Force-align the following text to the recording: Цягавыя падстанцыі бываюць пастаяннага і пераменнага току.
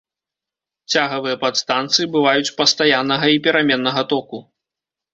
Цягавыя 0.93 1.35
падстанцыі 1.43 2.09
бываюць 2.17 2.55
пастаяннага 2.65 3.25
і 3.37 3.47
пераменнага 3.47 4.01
току. 4.15 4.47